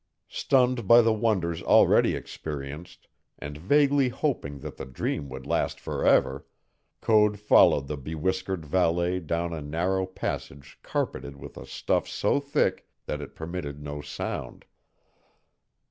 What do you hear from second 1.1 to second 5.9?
wonders already experienced, and vaguely hoping that the dream would last